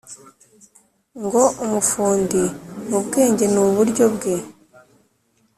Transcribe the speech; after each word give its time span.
ngo 1.23 1.43
umufundi 1.63 2.41
mu 2.89 2.97
bwenge 3.05 3.45
n’uburyo 3.53 4.05
bwe 4.15 4.35